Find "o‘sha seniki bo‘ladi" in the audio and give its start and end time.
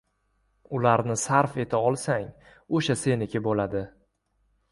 2.79-3.85